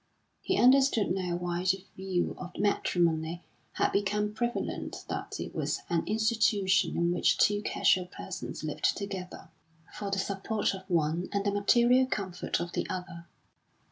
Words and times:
He 0.41 0.57
understood 0.57 1.11
now 1.11 1.35
why 1.35 1.63
the 1.63 1.85
view 1.95 2.33
of 2.39 2.57
matrimony 2.57 3.43
had 3.73 3.91
become 3.91 4.33
prevalent 4.33 5.05
that 5.09 5.39
it 5.39 5.53
was 5.53 5.81
an 5.91 6.07
institution 6.07 6.97
in 6.97 7.11
which 7.13 7.37
two 7.37 7.61
casual 7.61 8.07
persons 8.07 8.63
lived 8.63 8.97
together, 8.97 9.49
for 9.93 10.09
the 10.09 10.17
support 10.17 10.73
of 10.73 10.89
one 10.89 11.29
and 11.31 11.45
the 11.45 11.51
material 11.51 12.07
comfort 12.07 12.59
of 12.59 12.71
the 12.71 12.87
other. 12.89 13.27